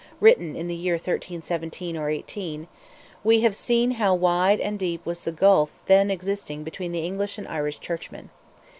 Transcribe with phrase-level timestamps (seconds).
[0.19, 2.67] written in the year 1317 or '18,
[3.23, 7.37] we have seen how wide and deep was the gulf then existing between the English
[7.37, 8.31] and Irish churchmen.